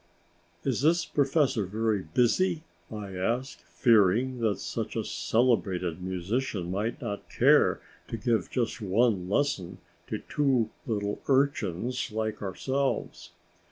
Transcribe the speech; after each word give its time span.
"Is 0.63 0.81
this 0.81 1.05
professor 1.05 1.67
very 1.67 2.01
busy?" 2.01 2.63
I 2.91 3.13
asked, 3.15 3.61
fearing 3.67 4.39
that 4.39 4.57
such 4.57 4.95
a 4.95 5.03
celebrated 5.03 6.01
musician 6.01 6.71
might 6.71 6.99
not 6.99 7.29
care 7.29 7.79
to 8.07 8.17
give 8.17 8.49
just 8.49 8.81
one 8.81 9.29
lesson 9.29 9.77
to 10.07 10.17
two 10.17 10.71
little 10.87 11.21
urchins 11.29 12.11
like 12.11 12.41
ourselves. 12.41 13.33